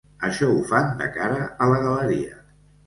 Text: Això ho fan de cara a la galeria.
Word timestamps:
Això 0.29 0.47
ho 0.53 0.63
fan 0.71 0.89
de 1.03 1.11
cara 1.19 1.39
a 1.47 1.69
la 1.75 1.81
galeria. 1.87 2.45